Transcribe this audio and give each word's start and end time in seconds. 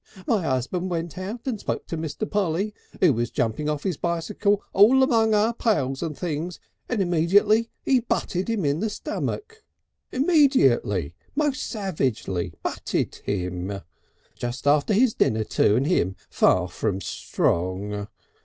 My 0.25 0.41
husband 0.41 0.89
went 0.89 1.15
out 1.19 1.41
and 1.45 1.59
spoke 1.59 1.85
to 1.85 1.95
Mr. 1.95 2.27
Polly, 2.27 2.73
who 3.01 3.13
was 3.13 3.29
jumping 3.29 3.69
off 3.69 3.83
his 3.83 3.97
bicycle 3.97 4.63
all 4.73 5.03
among 5.03 5.35
our 5.35 5.53
pails 5.53 6.01
and 6.01 6.17
things, 6.17 6.59
and 6.89 7.03
immediately 7.03 7.69
'e 7.85 7.99
butted 7.99 8.49
him 8.49 8.65
in 8.65 8.79
the 8.79 8.89
stomach 8.89 9.63
immediately 10.11 11.13
most 11.35 11.61
savagely 11.67 12.51
butted 12.63 13.13
him. 13.25 13.81
Just 14.35 14.65
after 14.65 14.91
his 14.95 15.13
dinner 15.13 15.43
too 15.43 15.75
and 15.75 15.85
him 15.85 16.15
far 16.31 16.67
from 16.67 16.99
strong. 16.99 18.07